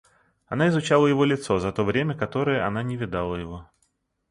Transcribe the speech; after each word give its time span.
Она 0.47 0.67
изучала 0.69 1.05
его 1.05 1.25
лицо 1.25 1.59
за 1.59 1.71
то 1.71 1.83
время, 1.83 2.15
которое 2.17 2.65
она 2.65 2.81
не 2.81 2.97
видала 2.97 3.35
его. 3.35 3.69